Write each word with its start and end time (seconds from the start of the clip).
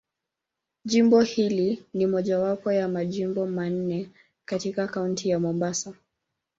Jimbo 0.85 1.21
hili 1.21 1.83
ni 1.93 2.05
mojawapo 2.05 2.71
ya 2.71 2.87
Majimbo 2.87 3.45
manne 3.45 4.09
katika 4.45 4.87
Kaunti 4.87 5.29
ya 5.29 5.39
Mombasa. 5.39 5.93